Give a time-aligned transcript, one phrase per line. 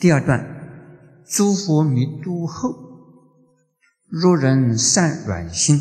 [0.00, 0.46] 第二段，
[1.26, 2.72] 诸佛弥度后，
[4.08, 5.80] 若人善软心，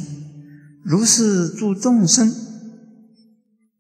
[0.84, 2.34] 如是诸众生，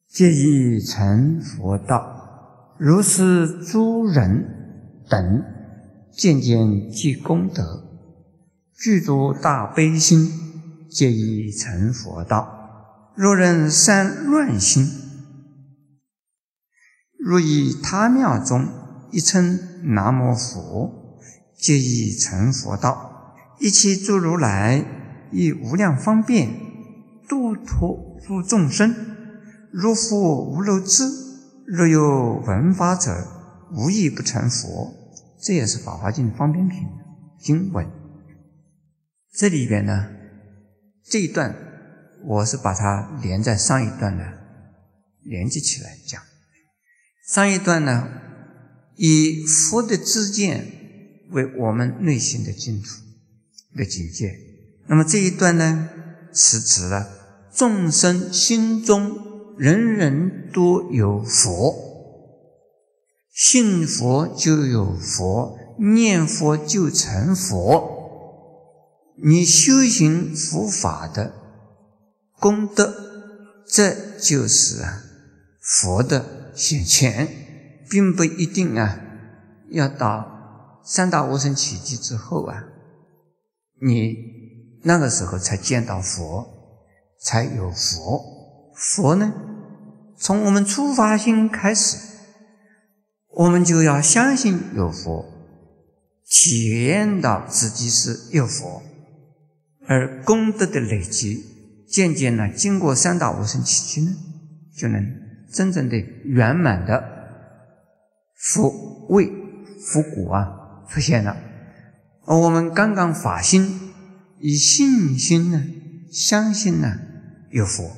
[0.07, 2.75] 皆已成佛道。
[2.77, 5.43] 如是诸人等，
[6.15, 7.83] 渐渐积功德，
[8.75, 10.29] 具足大悲心，
[10.87, 12.47] 皆已成佛道。
[13.15, 14.87] 若人善乱心，
[17.17, 18.67] 若以他庙中
[19.11, 19.59] 一称
[19.93, 21.19] 南无佛，
[21.57, 23.35] 皆已成佛道。
[23.59, 24.85] 一切诸如来
[25.31, 26.49] 以无量方便
[27.27, 28.93] 度脱诸众生，
[29.71, 31.03] 若复无漏智。
[31.65, 33.27] 若有闻法者，
[33.73, 34.93] 无一不成佛。
[35.41, 36.87] 这也是《法华经》方便品
[37.39, 37.85] 经文。
[39.33, 40.07] 这里边呢，
[41.03, 41.55] 这一段
[42.23, 44.23] 我是把它连在上一段呢
[45.23, 46.21] 连接起来讲。
[47.27, 48.07] 上一段呢，
[48.97, 52.89] 以佛的知见为我们内心的净土
[53.75, 54.37] 的境界。
[54.87, 55.89] 那么这一段呢，
[56.33, 57.07] 是指了
[57.53, 59.25] 众生心中。
[59.57, 61.73] 人人都有佛，
[63.33, 69.17] 信佛就有佛，念佛就成佛。
[69.23, 71.33] 你修行佛法的
[72.39, 72.93] 功德，
[73.67, 74.83] 这就是
[75.59, 77.27] 佛的显现，
[77.89, 78.99] 并不一定啊
[79.69, 82.63] 要到三大无生奇迹之后啊，
[83.81, 84.15] 你
[84.83, 86.47] 那个时候才见到佛，
[87.19, 88.23] 才有佛。
[88.73, 89.33] 佛呢？
[90.17, 91.97] 从我们出发心开始，
[93.35, 95.25] 我们就要相信有佛，
[96.27, 98.81] 体验到自己是有佛，
[99.87, 101.43] 而功德的累积，
[101.87, 104.15] 渐渐呢，经过三大无生奇迹呢，
[104.75, 105.05] 就能
[105.51, 107.16] 真正的圆满的
[108.37, 109.29] 佛位、
[109.81, 111.35] 佛骨啊出现了。
[112.25, 113.91] 而我们刚刚发心，
[114.39, 115.63] 以信心呢，
[116.11, 116.99] 相信呢
[117.51, 117.97] 有佛。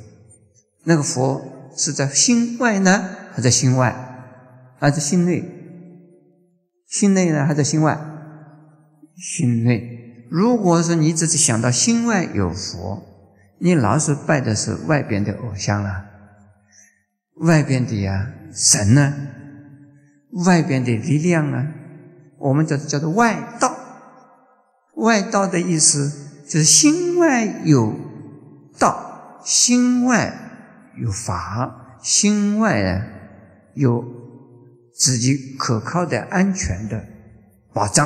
[0.86, 3.94] 那个佛是在心外呢，还在心外，
[4.80, 5.44] 还是心内？
[6.88, 8.00] 心内呢，还在心外？
[9.16, 10.28] 心内。
[10.32, 13.04] 如果说你只是想到心外有佛，
[13.60, 16.06] 你老是拜的是外边的偶像了，
[17.42, 19.14] 外边的呀神呢，
[20.46, 21.68] 外边的力量啊，
[22.38, 23.76] 我们叫叫做外道。
[24.96, 26.12] 外道的意思
[26.46, 27.94] 就是心外有
[28.78, 30.46] 道，心外。
[31.02, 33.06] 有法，心外啊
[33.74, 34.04] 有
[34.94, 37.02] 自己可靠的、安全的
[37.72, 38.06] 保障，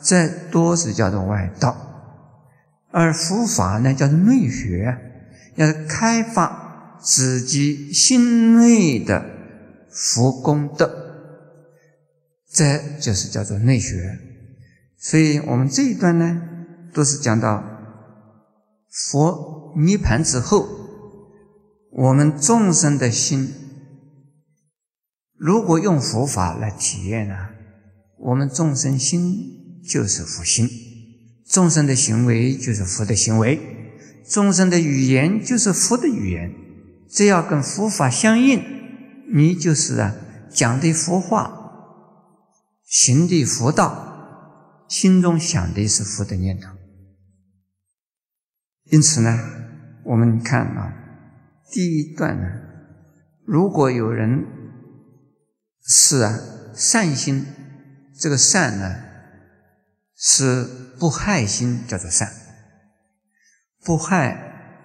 [0.00, 1.76] 这都是叫做外道。
[2.90, 4.96] 而佛法呢，叫做内学，
[5.56, 9.22] 要开发自己心内的
[9.90, 10.99] 佛功德，
[12.52, 14.18] 这就是叫做内学。
[14.98, 16.42] 所以我们这一段呢，
[16.92, 17.64] 都是讲到
[18.90, 20.78] 佛涅盘之后。
[21.92, 23.52] 我们众生的心，
[25.36, 27.34] 如果用佛法来体验呢，
[28.16, 30.68] 我们众生心就是佛心，
[31.48, 33.58] 众生的行为就是佛的行为，
[34.24, 36.54] 众生的语言就是佛的语言。
[37.08, 38.62] 只要跟佛法相应，
[39.34, 40.14] 你就是啊
[40.48, 41.59] 讲的佛话，
[42.90, 46.70] 行的佛道，心中想的是佛的念头。
[48.86, 49.38] 因此呢，
[50.04, 50.96] 我们看啊。
[51.70, 52.50] 第一段呢，
[53.46, 54.44] 如果有人
[55.86, 56.36] 是啊
[56.74, 57.46] 善心，
[58.18, 59.04] 这个善呢
[60.16, 60.64] 是
[60.98, 62.26] 不害心，叫做善；
[63.84, 64.82] 不害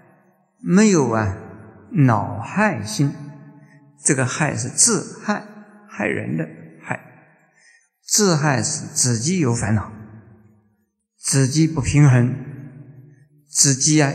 [0.62, 1.36] 没有啊
[2.06, 3.12] 恼害心，
[4.04, 5.44] 这个害是自害，
[5.90, 6.48] 害人的。
[8.06, 9.92] 自害是自己有烦恼，
[11.18, 12.36] 自己不平衡，
[13.50, 14.14] 自己啊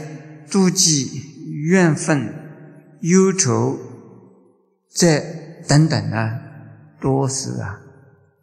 [0.48, 1.22] 妒忌
[1.66, 2.40] 怨愤。
[3.02, 3.78] 忧愁，
[4.92, 5.18] 这
[5.66, 6.38] 等等啊，
[7.00, 7.80] 都是啊，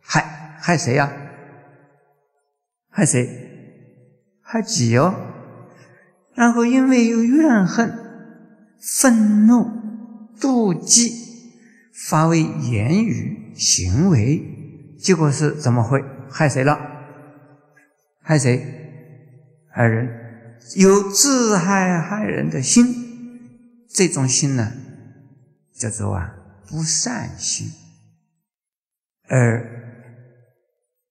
[0.02, 1.12] 害害谁呀？
[2.90, 3.29] 害谁？
[4.41, 5.14] 害己哦。
[6.34, 8.00] 然后因为有怨恨、
[8.82, 9.70] 愤怒、
[10.40, 11.14] 妒忌，
[11.93, 14.56] 发为言语行为，
[14.99, 16.79] 结果是怎么会害谁了？
[18.22, 18.59] 害谁？
[19.70, 20.09] 害人，
[20.76, 23.05] 有自害害人的心。
[23.90, 24.73] 这种心呢，
[25.73, 26.35] 叫做啊
[26.67, 27.72] 不善心，
[29.29, 29.66] 而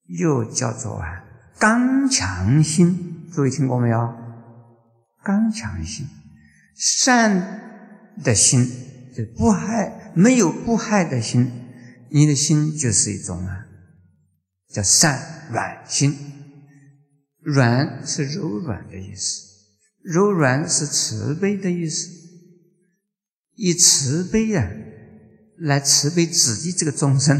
[0.05, 1.23] 又叫做啊
[1.57, 3.27] 刚强心。
[3.35, 4.13] 各位听过没有？
[5.23, 6.07] 刚强心，
[6.75, 8.69] 善的心
[9.15, 11.51] 就不害，没有不害的心，
[12.09, 13.66] 你的心就是一种啊
[14.69, 15.19] 叫善
[15.51, 16.15] 软心。
[17.41, 19.41] 软是柔软的意思，
[20.03, 22.09] 柔软是慈悲的意思。
[23.55, 24.69] 以慈悲呀，
[25.57, 27.37] 来慈悲自己这个众生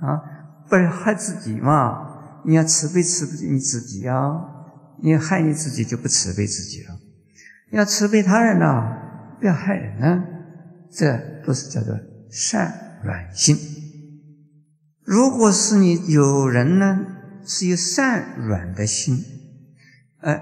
[0.00, 0.20] 啊，
[0.68, 2.42] 不是害自己嘛？
[2.46, 4.40] 你要慈悲慈悲你自己啊，
[5.02, 6.98] 你害你自己就不慈悲自己了。
[7.72, 10.24] 要慈悲他人呢，不要害人呢，
[10.90, 11.94] 这都是叫做
[12.30, 13.56] 善软心。
[15.06, 17.06] 如果是你有人呢，
[17.46, 19.24] 是有善软的心，
[20.20, 20.40] 呃，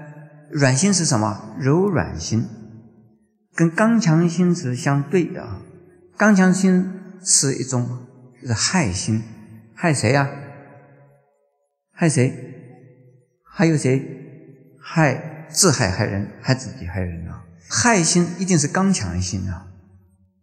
[0.49, 1.55] 软心是什么？
[1.59, 2.47] 柔软心。
[3.53, 5.61] 跟刚强心是相对的啊，
[6.17, 6.91] 刚强心
[7.23, 8.07] 是一种
[8.41, 9.21] 是害心，
[9.75, 10.27] 害谁呀？
[11.93, 12.33] 害谁？
[13.43, 14.01] 还有谁？
[14.81, 17.45] 害自害害人，害自己害人啊！
[17.69, 19.67] 害心一定是刚强心啊。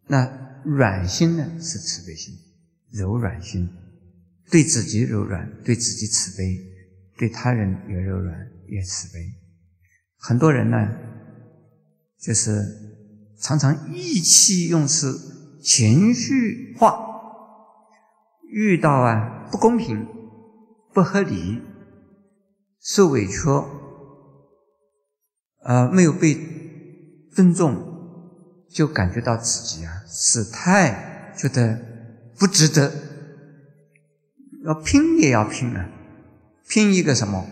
[0.07, 0.31] 那
[0.65, 1.45] 软心呢？
[1.61, 2.35] 是慈悲心，
[2.93, 3.69] 柔软心，
[4.50, 6.59] 对自己柔软，对自己慈悲，
[7.17, 8.37] 对他人也柔软
[8.69, 9.21] 也慈悲。
[10.17, 10.89] 很多人呢，
[12.21, 12.81] 就是。
[13.44, 15.12] 常常意气用事，
[15.61, 16.97] 情绪化，
[18.53, 20.06] 遇到啊不公平、
[20.95, 21.61] 不合理、
[22.81, 23.38] 受委屈，
[25.65, 26.38] 呃没有被
[27.33, 27.75] 尊重，
[28.71, 31.85] 就感觉到自己啊是太觉得
[32.38, 32.93] 不值得，
[34.64, 35.88] 要拼也要拼啊，
[36.69, 37.47] 拼一个什么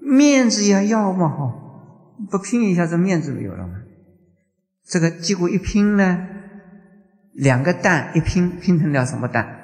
[0.00, 3.82] 面子也要嘛哈，不拼一下这面子没有了吗？
[4.84, 6.26] 这个结果一拼呢，
[7.34, 9.56] 两个蛋一拼，拼成了什么蛋？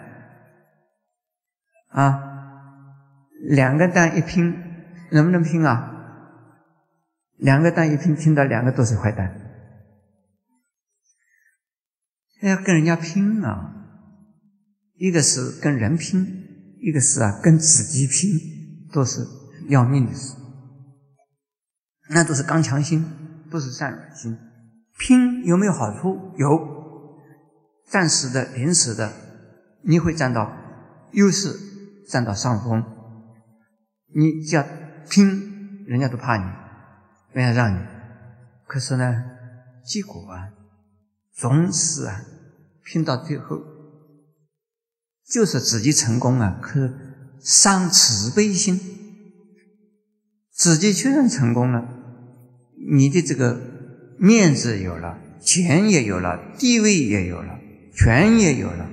[1.89, 2.23] 啊，
[3.49, 4.55] 两个蛋一拼，
[5.11, 5.91] 能不能拼啊？
[7.39, 9.41] 两个蛋一拼，拼到两个都是坏蛋。
[12.43, 13.73] 要跟人家拼啊，
[14.97, 16.44] 一个是跟人拼，
[16.85, 18.39] 一个是啊跟自己拼，
[18.93, 19.27] 都是
[19.69, 20.35] 要命的事。
[22.11, 23.03] 那都是刚强心，
[23.51, 24.37] 不是善软心。
[24.99, 26.35] 拼有没有好处？
[26.37, 27.19] 有，
[27.89, 29.11] 暂时的、临时的，
[29.83, 30.55] 你会占到
[31.13, 31.59] 优势，
[32.07, 32.85] 占到上风。
[34.15, 34.63] 你只要
[35.09, 36.45] 拼，人家都怕你，
[37.33, 37.83] 人家让你。
[38.67, 39.25] 可是呢，
[39.83, 40.53] 结果啊，
[41.33, 42.21] 总是啊，
[42.85, 43.57] 拼到最后，
[45.29, 46.93] 就是自己成功啊，可
[47.41, 48.81] 伤慈悲心。
[50.53, 51.89] 自己确认成功了，
[52.91, 53.73] 你的这个。
[54.17, 57.59] 面子有了，钱也有了，地位也有了，
[57.93, 58.89] 权也有了，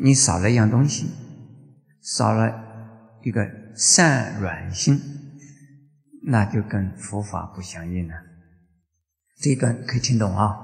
[0.00, 1.10] 你少了一样东西，
[2.00, 2.50] 少了
[3.22, 4.98] 一个善软心，
[6.26, 8.14] 那就跟佛法不相应了。
[9.38, 10.56] 这一段可以听懂啊？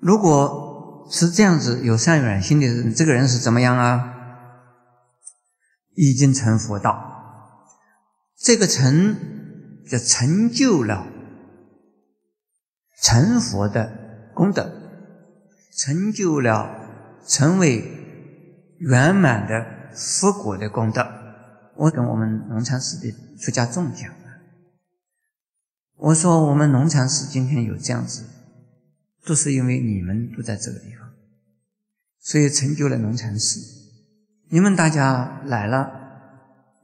[0.00, 0.77] 如果
[1.10, 4.14] 是这样子有善软心的人，这个人是怎么样啊？
[5.94, 7.66] 已经成佛道，
[8.36, 9.16] 这个成
[9.88, 11.06] 就成就了。
[13.00, 14.72] 成佛的功德，
[15.76, 16.68] 成就了
[17.24, 17.84] 成为
[18.80, 21.06] 圆满的佛果的功德。
[21.76, 24.12] 我跟我们农禅寺的出家众讲
[25.96, 28.24] 我说我们农禅寺今天有这样子，
[29.28, 31.06] 都是因为你们都在这个地方，
[32.18, 33.60] 所以成就了农禅寺。
[34.48, 35.90] 你们大家来了，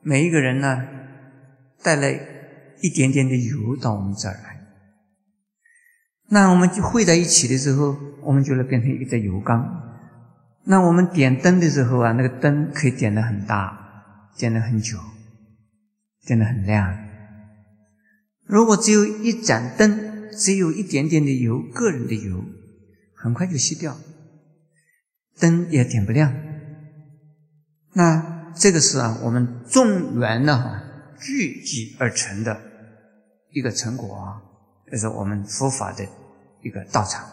[0.03, 0.87] 每一个人呢，
[1.83, 2.13] 带了
[2.83, 4.61] 一点点的油到我们这儿来。
[6.29, 9.81] 那我们就汇在一起的时候，我们就能变成一个油缸。
[10.65, 14.99] 那我们点灯的时候啊，那个灯可以点得很大，点得很久，
[16.27, 16.95] 点得很亮。
[18.45, 22.45] 如果只有一盏灯，只有一点点的油，个人的油，
[23.15, 23.97] 很快就熄掉，
[25.39, 26.35] 灯也点不亮。
[27.95, 30.83] 那这个是啊，我们众缘呢
[31.21, 32.61] 聚集而成的
[33.53, 34.43] 一个成果啊。
[34.91, 36.07] 这是我们佛法的
[36.63, 37.27] 一个道场。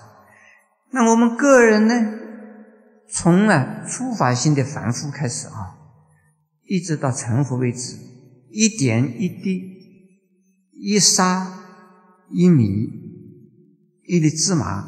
[0.92, 2.20] 那我们个人呢，
[3.10, 5.78] 从啊初发心的凡夫开始啊，
[6.66, 7.98] 一直到成佛为止，
[8.50, 9.62] 一点一滴，
[10.72, 11.61] 一沙
[12.34, 12.66] 一米，
[14.06, 14.88] 一粒芝麻，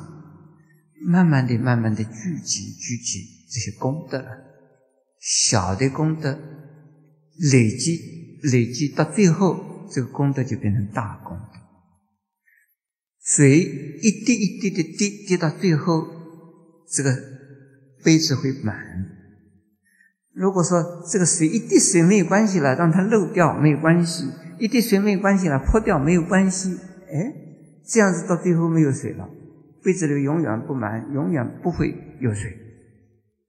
[1.05, 3.19] 慢慢的、慢慢的聚集、聚集
[3.51, 4.23] 这些功德，
[5.19, 6.39] 小的功德
[7.51, 11.38] 累积、累积到最后，这个功德就变成大功。
[13.21, 13.59] 水
[14.01, 16.07] 一滴一滴的滴，滴到最后，
[16.91, 17.17] 这个
[18.03, 18.75] 杯子会满。
[20.33, 24.25] 如果说这个水一滴水没有关系了，让它漏掉没有关系；
[24.59, 26.77] 一滴水没有关系了，泼掉没有关系。
[27.13, 27.34] 哎，
[27.86, 29.29] 这样子到最后没有水了，
[29.84, 32.58] 杯子里永远不满，永远不会有水。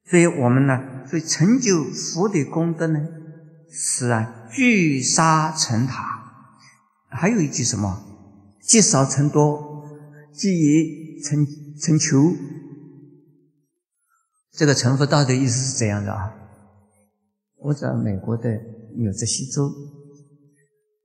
[0.05, 3.09] 所以我们呢，所以成就佛的功德呢，
[3.71, 6.23] 是啊，聚沙成塔。
[7.09, 8.03] 还有一句什么？
[8.61, 9.85] 积少成多，
[10.33, 11.47] 积业成
[11.81, 12.33] 成丘。
[14.53, 16.33] 这个成佛道的意思是这样的啊。
[17.59, 18.51] 我在美国的
[18.97, 19.73] 纽泽西州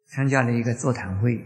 [0.09, 1.41] 参加了一个座谈会，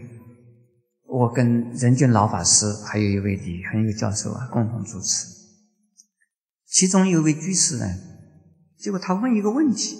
[1.16, 5.26] 我跟仁俊老法师还有一位李恒友教授啊共同主持。
[6.66, 7.86] 其中有位居士呢，
[8.76, 9.96] 结果他问一个问题，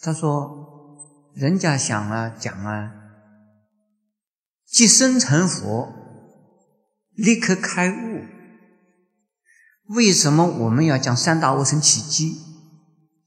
[0.00, 0.64] 他说。
[1.34, 2.94] 人家想啊讲啊，
[4.64, 5.92] 即生成佛，
[7.14, 8.24] 立刻开悟。
[9.94, 12.40] 为什么我们要讲三大无生奇迹？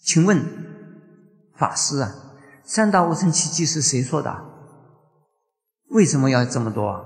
[0.02, 0.44] 请问
[1.56, 2.16] 法师啊，
[2.66, 4.49] 三大无生奇迹是谁说的？
[5.90, 7.06] 为什么要这么多？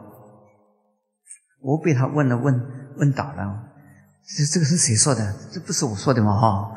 [1.62, 2.62] 我被他问了问
[2.98, 3.70] 问倒了。
[4.26, 5.36] 这这个是谁说的？
[5.52, 6.36] 这不是我说的吗？
[6.40, 6.76] 哈。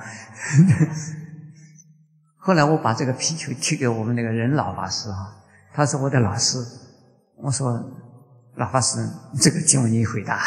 [2.39, 5.35] 后来我把这个皮球踢给我们那个任老法师啊，
[5.73, 6.59] 他是我的老师。
[7.37, 7.85] 我说
[8.55, 8.99] ：“老法师，
[9.41, 10.41] 这个经文你回答。”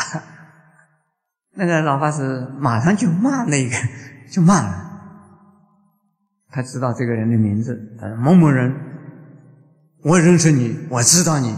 [1.55, 3.75] 那个老法师马上就骂那个，
[4.31, 4.85] 就骂了。
[6.49, 8.73] 他知道这个人的名字，他说：“某某人，
[10.03, 11.55] 我认识你，我知道你，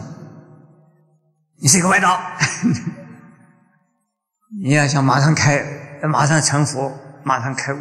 [1.57, 2.19] 你是一个外道，
[4.63, 7.77] 你要想马上开，马上成佛，马上开悟。”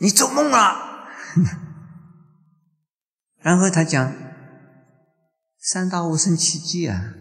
[0.00, 1.06] 你做梦了，
[3.42, 4.14] 然后他讲
[5.58, 7.12] 三大无生奇迹啊，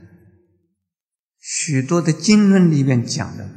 [1.38, 3.50] 许多的经论里面讲的，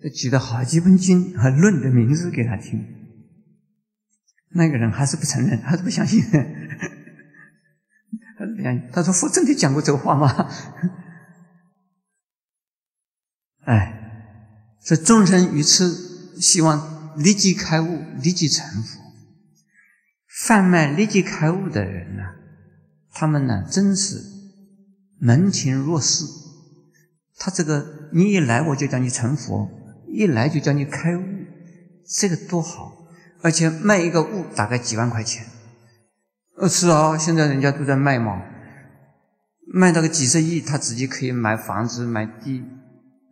[0.00, 2.99] 他举了好几本经和论的名字给他听，
[4.50, 6.22] 那个人还是不承认，还是不相信，
[8.38, 10.48] 他不相信，他说佛真的讲过这个话吗？
[13.66, 13.92] 哎，
[14.82, 17.00] 这众生于此希望。
[17.16, 19.00] 立即开悟，立即成佛。
[20.46, 22.22] 贩卖立即开悟的人呢，
[23.10, 24.22] 他们呢真是
[25.18, 26.24] 门庭若市。
[27.36, 29.68] 他这个你一来我就叫你成佛，
[30.06, 31.24] 一来就叫你开悟，
[32.06, 32.99] 这个多好！
[33.42, 35.46] 而且卖一个物大概几万块钱。
[36.58, 38.42] 呃，是啊，现在人家都在卖嘛，
[39.72, 42.64] 卖到个几十亿，他自己可以买房子、买地。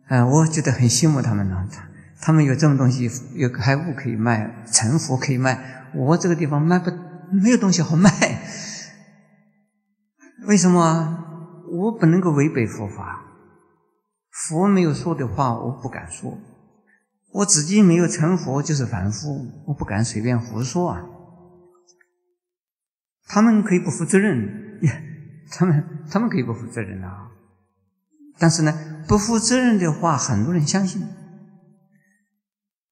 [0.07, 1.67] 哎，我觉得很羡慕他们呢。
[2.21, 5.91] 他们有这种东西，有开物可以卖，成佛可以卖。
[5.93, 6.91] 我这个地方卖不，
[7.31, 8.11] 没有东西好卖。
[10.47, 11.25] 为什么？
[11.71, 13.21] 我不能够违背佛法，
[14.31, 16.35] 佛没有说的话，我不敢说。
[17.31, 21.03] 我自己没有成佛，就是凡夫，我不敢随便胡说啊。
[23.27, 24.79] 他们可以不负责任，
[25.51, 27.27] 他们他们可以不负责任啊。
[28.39, 31.07] 但是呢，不负责任的话，很多人相信。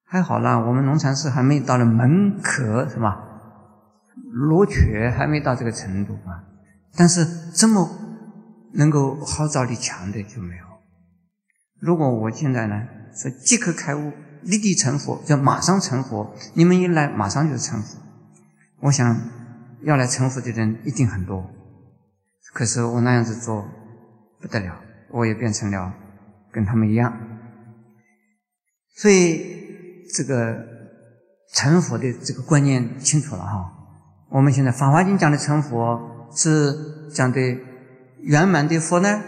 [0.05, 3.23] 还好啦，我们农禅寺还没到了门可是吧？
[4.31, 6.43] 罗雀还没到这个程度啊。
[6.95, 7.89] 但是这么
[8.73, 10.63] 能够号召力强的就没有。
[11.79, 14.11] 如果我现在呢是即刻开悟、
[14.47, 17.99] 立地成佛，就马上成佛，你们一来马上就成佛，
[18.81, 19.21] 我想
[19.83, 21.45] 要来成佛的人一定很多。
[22.53, 23.63] 可是我那样子做
[24.41, 24.79] 不得了，
[25.11, 25.93] 我也变成了
[26.51, 27.15] 跟他们一样，
[28.95, 29.55] 所以。
[30.09, 30.65] 这个
[31.53, 33.69] 成佛的这个观念清楚了哈。
[34.29, 37.41] 我们现在《法华经》讲的成佛是讲的
[38.21, 39.21] 圆满的佛呢，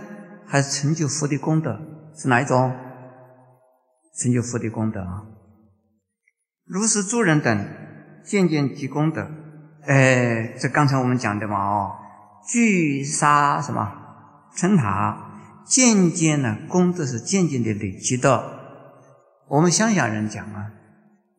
[0.47, 1.77] 还是成就佛的功德？
[2.15, 2.73] 是哪一种？
[4.19, 5.23] 成就佛的功德啊！
[6.65, 7.67] 如是诸人等
[8.25, 9.31] 渐渐积功德，
[9.87, 11.95] 哎，这刚才我们讲的嘛哦，
[12.45, 13.89] 聚沙什么
[14.53, 18.59] 成塔，渐渐呢功德是渐渐的累积的。
[19.47, 20.71] 我们乡下人讲啊，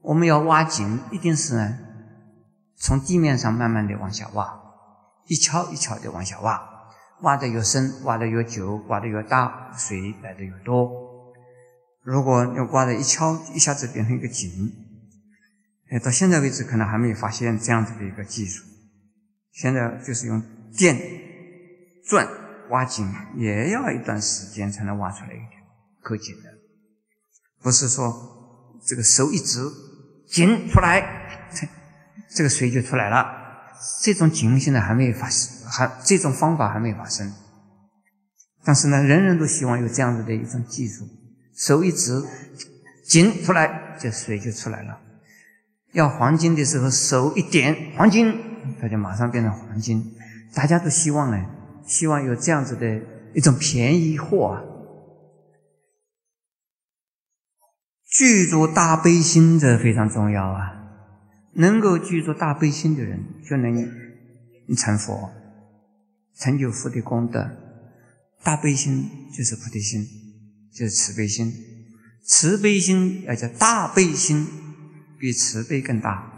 [0.01, 1.79] 我们要挖井，一定是呢，
[2.79, 4.59] 从地面上慢慢的往下挖，
[5.27, 6.59] 一锹一锹的往下挖，
[7.21, 11.00] 挖的越深，挖的越久，挖的越大，水来的越多。
[12.03, 14.73] 如果要刮的一敲一下子变成一个井，
[15.91, 18.65] 哎，到现在为止可能还没有发现这样子的一个技术。
[19.53, 20.43] 现在就是用
[20.77, 20.97] 电
[22.09, 22.27] 钻
[22.71, 25.61] 挖井，也要一段时间才能挖出来一条
[26.01, 26.51] 可井的。
[27.61, 29.61] 不是说这个手一指
[30.29, 31.03] 井出来，
[32.35, 33.39] 这个水就出来了。
[34.03, 37.31] 这种井现在还没有发生，还这种方法还没有发生。
[38.65, 41.07] 但是呢，人人都希望有这样子的一种技术，
[41.61, 42.23] 手一指
[43.05, 44.99] 井出来，这水就出来了。
[45.93, 48.35] 要黄金的时候，手一点黄金，
[48.81, 50.15] 它就马上变成黄金。
[50.55, 51.47] 大家都希望呢，
[51.85, 53.03] 希望有这样子的
[53.35, 54.65] 一种便宜货啊。
[58.07, 60.73] 具足大悲心这非常重要啊！
[61.53, 63.87] 能够具足大悲心的人，就能
[64.79, 65.31] 成佛，
[66.39, 67.51] 成就佛的功德。
[68.43, 70.07] 大悲心就是菩提心，
[70.73, 71.53] 就是慈悲心。
[72.23, 74.47] 慈悲心要叫大悲心，
[75.19, 76.31] 比慈悲更大，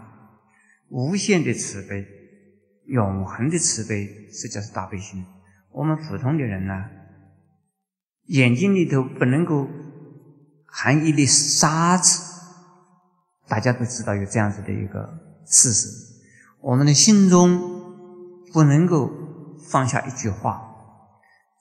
[0.89, 2.07] 无限的慈悲，
[2.87, 5.25] 永恒的慈悲，这叫是大悲心。
[5.71, 6.85] 我们普通的人呢，
[8.27, 9.69] 眼睛里头不能够
[10.67, 12.23] 含一粒沙子，
[13.49, 15.89] 大家都知道有这样子的一个事实。
[16.61, 17.59] 我们的心中
[18.53, 19.11] 不能够
[19.69, 20.63] 放下一句话，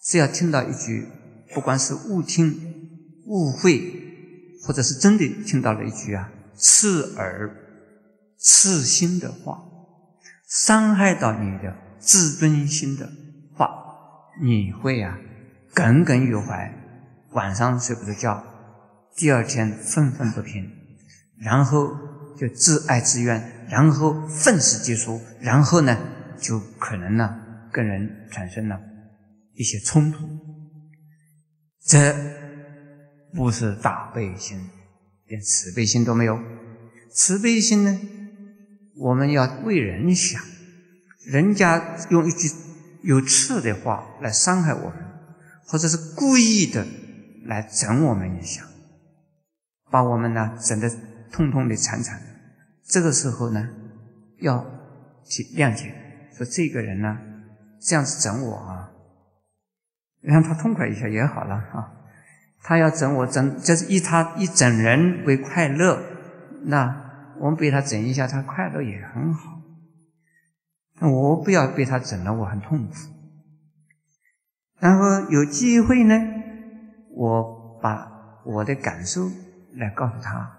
[0.01, 1.07] 只要听到一句，
[1.53, 2.59] 不管是误听、
[3.25, 3.99] 误会。
[4.63, 7.49] 或者是真的听到了一句啊刺耳、
[8.37, 9.59] 刺心的话，
[10.47, 13.09] 伤害到你的自尊心的
[13.55, 13.67] 话，
[14.39, 15.17] 你会啊
[15.73, 16.71] 耿耿于怀，
[17.31, 18.43] 晚上睡不着觉，
[19.15, 20.69] 第二天愤愤不平，
[21.39, 21.97] 然后
[22.37, 25.97] 就自哀自怨，然后愤世嫉俗，然后呢
[26.39, 27.35] 就可能呢
[27.71, 28.79] 跟人产生了
[29.55, 30.27] 一些冲突，
[31.91, 32.15] 这。
[33.33, 34.59] 不是大悲心，
[35.27, 36.37] 连慈悲心都没有。
[37.13, 37.97] 慈悲心呢，
[38.97, 40.41] 我们要为人想，
[41.25, 42.49] 人家用一句
[43.03, 44.95] 有刺的话来伤害我们，
[45.65, 46.85] 或者是故意的
[47.45, 48.65] 来整我们一下，
[49.89, 50.91] 把我们呢整得
[51.31, 52.25] 痛痛的、惨惨的。
[52.85, 53.69] 这个时候呢，
[54.41, 54.61] 要
[55.23, 55.95] 去谅解，
[56.35, 57.17] 说这个人呢
[57.79, 58.90] 这样子整我啊，
[60.21, 61.91] 让他痛快一下也好了啊。
[62.63, 66.01] 他要整我整，就是以他以整人为快乐，
[66.65, 69.59] 那我们被他整一下，他快乐也很好。
[71.01, 72.93] 我不要被他整了，我很痛苦。
[74.79, 76.15] 然后有机会呢，
[77.15, 78.07] 我把
[78.45, 79.29] 我的感受
[79.75, 80.51] 来告诉他。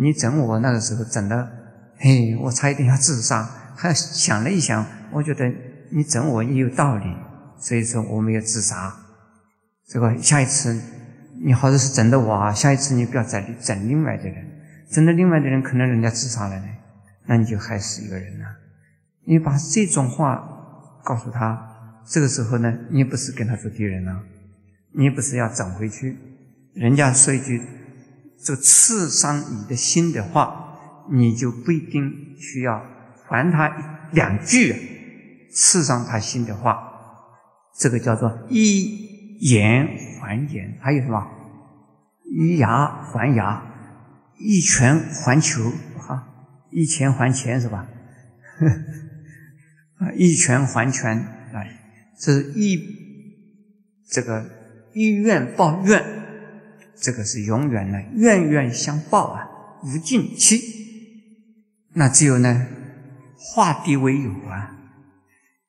[0.00, 1.50] 你整我那个时候整的，
[1.98, 3.46] 嘿，我差一点要自杀。
[3.76, 5.46] 还想了一想，我觉得
[5.90, 7.04] 你整我也有道理，
[7.60, 8.92] 所以说我没有自杀。
[9.86, 10.80] 这个下一次。
[11.42, 12.52] 你好，像是整的我啊！
[12.52, 14.46] 下一次你不要再整另外的人，
[14.90, 16.66] 整的另外的人可能人家自杀了呢，
[17.24, 18.44] 那你就害死一个人了。
[19.24, 24.20] 你把这种话告诉他，这个时候呢，你不是跟他做敌人了，
[24.92, 26.14] 你不是要整回去。
[26.74, 27.62] 人家说一句
[28.44, 30.78] 这刺伤你的心的话，
[31.10, 32.84] 你就不一定需要
[33.26, 36.89] 还他两句刺伤他心的话。
[37.80, 40.10] 这个叫做以言。
[40.20, 41.26] 还言，还有什么？
[42.24, 43.64] 以牙还牙，
[44.38, 46.28] 以拳还球，哈，
[46.70, 47.88] 一拳还钱是吧？
[49.96, 51.18] 啊，以拳还拳，
[51.54, 51.80] 哎，
[52.18, 52.78] 这是一
[54.08, 54.44] 这个
[54.92, 56.04] 一怨报怨，
[56.94, 59.48] 这个是永远的冤冤相报啊，
[59.82, 60.60] 无尽期。
[61.94, 62.66] 那只有呢，
[63.36, 64.76] 化敌为友啊，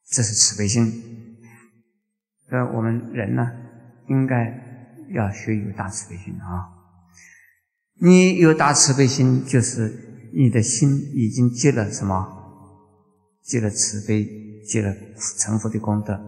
[0.07, 1.20] 这是慈悲心。
[2.51, 3.49] 呃，我们人呢？
[4.07, 4.53] 应该
[5.13, 6.67] 要学有大慈悲心啊！
[8.01, 12.27] 你有大慈悲心，就是你的心已经积了什么？
[13.41, 14.27] 积了慈悲，
[14.67, 14.93] 积了
[15.39, 16.19] 成佛的功德。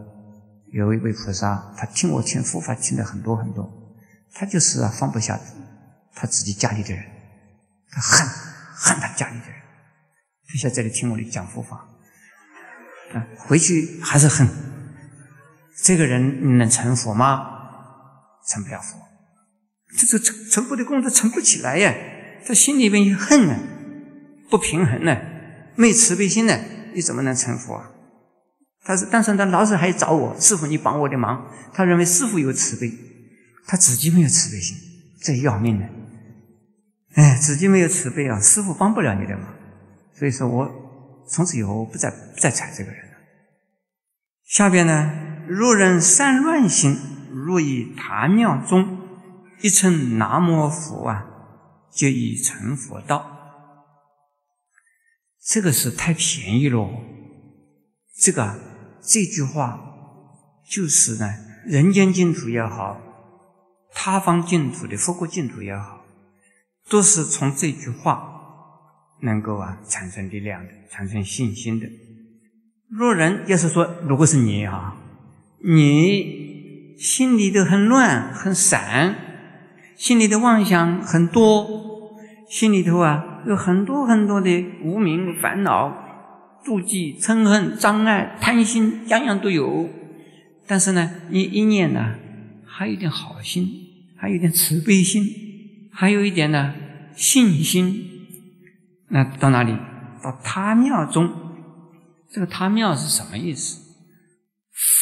[0.72, 3.70] 有一位菩萨，他听我听佛法听了很多很多，
[4.32, 5.38] 他就是啊放不下
[6.14, 7.04] 他自己家里的人，
[7.90, 8.26] 他恨
[8.76, 9.56] 恨他家里的人，
[10.48, 11.86] 就在这里听我的讲佛法，
[13.12, 14.48] 啊，回去还是恨。
[15.82, 17.50] 这个人你能成佛吗？
[18.46, 18.98] 成不了佛，
[19.96, 21.94] 这这成成佛的功德成不起来呀！
[22.46, 23.56] 他心里面有恨呢，
[24.50, 25.16] 不平衡呢，
[25.76, 26.60] 没慈悲心呢，
[26.94, 27.90] 你怎么能成佛啊？
[28.84, 31.50] 他是，但是他老是还找我师傅，你帮我的忙。
[31.72, 32.92] 他认为师傅有慈悲，
[33.66, 34.76] 他自己没有慈悲心，
[35.22, 35.88] 这要命呢！
[37.14, 39.54] 哎，自己没有慈悲啊，师傅帮不了你的忙。
[40.18, 40.70] 所以说我
[41.26, 43.16] 从此以后不再不再睬这个人了。
[44.44, 45.10] 下边呢，
[45.48, 46.96] 若人善乱心。
[47.46, 48.96] 若以坛庙中
[49.60, 51.26] 一称南无佛啊，
[51.90, 53.28] 就已成佛道。
[55.44, 56.88] 这个是太便宜了。
[58.16, 58.58] 这个
[59.02, 59.80] 这句话
[60.70, 61.34] 就是呢，
[61.66, 63.00] 人间净土也好，
[63.92, 66.04] 他方净土的佛国净土也好，
[66.88, 68.32] 都是从这句话
[69.22, 71.86] 能够啊产生力量的，产生信心的。
[72.88, 74.96] 若人要是说，如果是你啊，
[75.64, 76.44] 你。
[76.96, 79.16] 心里头很乱很散，
[79.96, 82.16] 心里的妄想很多，
[82.48, 85.92] 心里头啊有很多很多的无名烦恼、
[86.64, 89.90] 妒忌、嗔恨、障碍、贪心，样样都有。
[90.68, 92.14] 但是呢，你一念呢，
[92.64, 93.68] 还有点好心，
[94.16, 95.26] 还有点慈悲心，
[95.90, 96.74] 还有一点呢，
[97.16, 98.02] 信心。
[99.08, 99.76] 那到哪里？
[100.22, 101.28] 到他庙中。
[102.30, 103.83] 这个他庙是什么意思？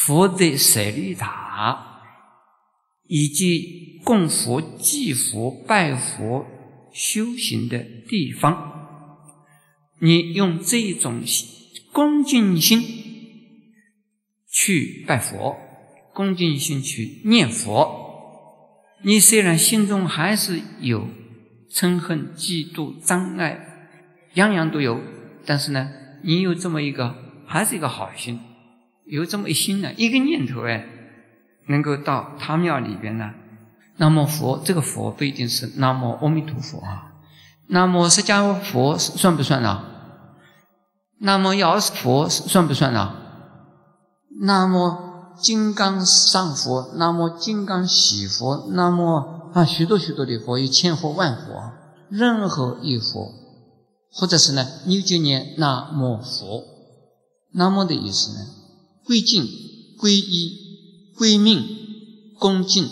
[0.05, 2.01] 佛的舍利塔，
[3.07, 6.45] 以及供佛、祭佛、拜佛、
[6.93, 8.71] 修行的地方。
[9.99, 11.21] 你用这种
[11.91, 12.81] 恭敬心
[14.49, 15.57] 去拜佛，
[16.13, 18.01] 恭敬心去念佛。
[19.03, 21.07] 你虽然心中还是有
[21.69, 23.59] 嗔恨、嫉妒、障碍，
[24.35, 25.01] 样样都有，
[25.45, 25.91] 但是呢，
[26.23, 27.15] 你有这么一个，
[27.45, 28.39] 还是一个好心，
[29.05, 30.85] 有这么一心呢，一个念头哎，
[31.67, 33.31] 能够到他庙里边呢。
[33.97, 37.13] 那么佛，这个佛不一定是南无阿弥陀佛啊，
[37.67, 39.83] 那么释迦佛算不算呢？
[41.19, 43.15] 那么药师佛算不算呢？
[44.41, 45.11] 那么。
[45.35, 51.71] 金刚上佛，那么金刚喜佛，那么啊许多许多的佛，有千佛万佛，
[52.07, 53.33] 任何一佛，
[54.11, 56.63] 或者是呢，你就念那么佛，
[57.51, 58.45] 那么的意思呢，
[59.05, 59.43] 归敬、
[59.97, 61.63] 皈依、归命、
[62.39, 62.89] 恭敬、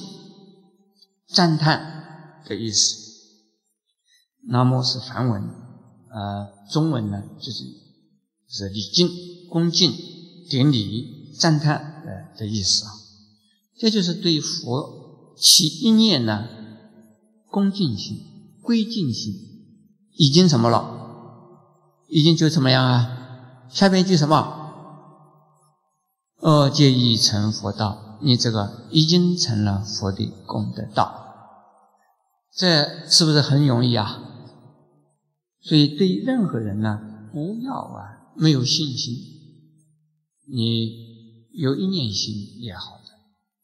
[1.28, 2.98] 赞叹的意思。
[4.48, 7.64] 那么是梵文，呃，中文呢就是
[8.48, 9.10] 是礼敬、
[9.50, 9.94] 恭敬、
[10.50, 11.90] 顶礼、赞叹。
[12.04, 12.90] 呃的意思啊，
[13.78, 16.48] 这就是对佛起一念呢，
[17.46, 18.18] 恭敬心、
[18.64, 19.36] 归敬心，
[20.16, 20.80] 已经什么了？
[22.10, 23.68] 已经就怎么样啊？
[23.70, 24.61] 下边一句什么？
[26.42, 31.14] 二皆已成佛道，你这个已经成了佛的功德道，
[32.54, 34.22] 这是不是很容易啊？
[35.62, 37.00] 所以对任何人呢，
[37.32, 39.16] 不要啊没有信心，
[40.48, 41.10] 你。
[41.54, 43.12] 有一念心也好的，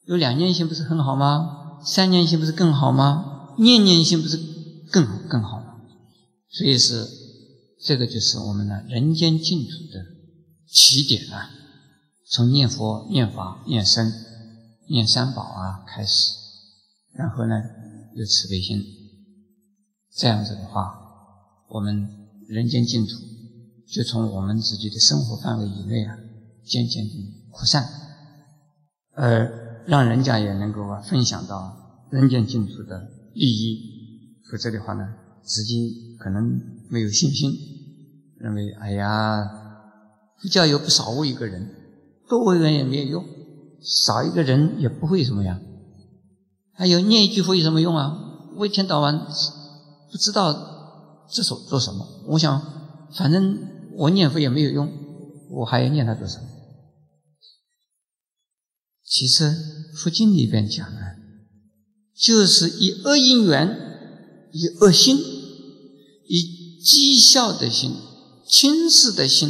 [0.08, 1.80] 有两念心不是很好吗？
[1.86, 3.56] 三念心不是更好吗？
[3.60, 4.38] 念念心不是
[4.92, 5.78] 更更好吗？
[6.50, 7.08] 所以是
[7.82, 10.04] 这个就是我们的人间净土的
[10.70, 11.50] 起点啊！
[12.30, 14.12] 从念佛、念法、念僧、
[14.90, 16.34] 念三宝啊开始，
[17.14, 17.56] 然后呢
[18.16, 18.84] 有慈悲心，
[20.16, 20.94] 这样子的话，
[21.70, 22.08] 我们
[22.48, 23.14] 人间净土
[23.88, 26.18] 就从我们自己的生活范围以内啊，
[26.66, 27.34] 渐渐的。
[27.50, 27.90] 扩散，
[29.16, 37.52] 而让人家也能够啊分享到人间净土的利益，否则的话呢，自己可能没有信心，
[38.38, 39.44] 认为哎呀，
[40.40, 41.68] 佛教有不少我一个人，
[42.28, 43.26] 多我一个人也没有用，
[43.82, 45.62] 少一个人也不会什么样，
[46.74, 48.24] 还有念一句佛有什么用啊？
[48.58, 49.28] 我一天到晚
[50.12, 53.58] 不知道这首做什么，我想反正
[53.98, 54.92] 我念佛也没有用，
[55.52, 56.44] 我还要念它做什么？
[59.04, 59.56] 其实
[59.96, 61.16] 佛经里边讲啊，
[62.14, 65.18] 就是以恶因缘、以恶心、
[66.28, 67.96] 以讥笑的心、
[68.46, 69.50] 轻视的心，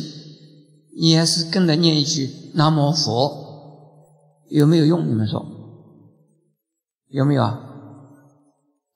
[1.00, 5.08] 你还是跟着念一句“南无佛”，有没有用？
[5.08, 5.46] 你们说
[7.10, 7.62] 有没有啊？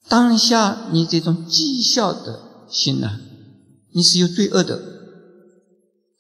[0.10, 3.20] 当下你这种讥笑的心呢，
[3.94, 4.82] 你是有罪恶的，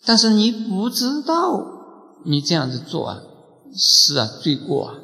[0.06, 3.24] 但是你不知道你这样子做啊。
[3.74, 4.96] 是啊，罪过啊！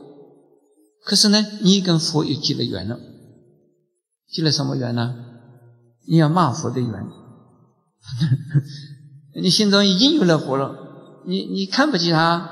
[1.06, 3.00] 可是呢，你跟佛又结了缘了，
[4.30, 5.16] 结了什么缘呢？
[6.06, 7.08] 你要骂佛的缘，
[9.41, 12.50] 你心中已经有了佛了，你你看不起他，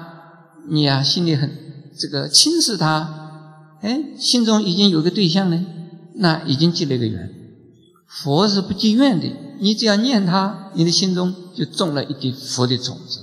[0.68, 1.50] 你呀心里很
[1.98, 5.60] 这个轻视他，哎，心中已经有个对象了，
[6.16, 7.30] 那已经结了一个缘。
[8.08, 13.22] 佛是不结怨的，你只要念他，你的心中就种了一滴佛的种子。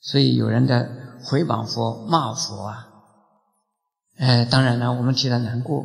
[0.00, 0.88] 所以有人在。
[1.22, 2.88] 回谤佛、骂佛啊！
[4.16, 5.84] 哎，当然了，我们替他难过，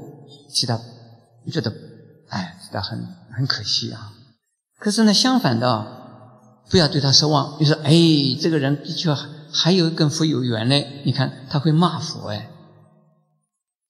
[0.54, 0.80] 替他
[1.51, 1.73] 觉得，
[2.30, 4.13] 哎，替他很很可惜啊。
[4.80, 6.05] 可是呢，相反的，
[6.69, 7.58] 不要对他失望。
[7.60, 7.91] 你说，哎，
[8.41, 9.15] 这个人的确
[9.51, 10.75] 还有跟佛有缘呢。
[11.04, 12.49] 你看他会骂佛，哎，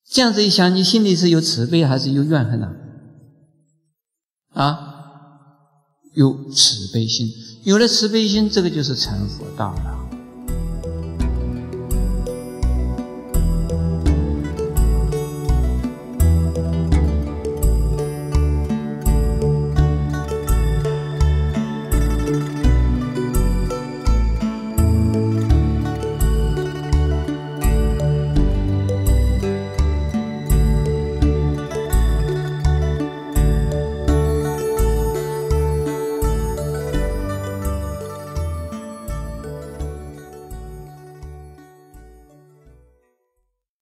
[0.09, 2.71] 这样子一想，你心里是有慈悲还是有怨恨呢？
[4.53, 4.79] 啊，
[6.13, 7.27] 有慈悲心，
[7.63, 10.04] 有了慈悲心，这个就是成佛道了。